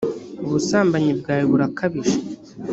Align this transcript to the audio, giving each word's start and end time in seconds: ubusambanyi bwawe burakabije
ubusambanyi 0.45 1.11
bwawe 1.19 1.43
burakabije 1.51 2.15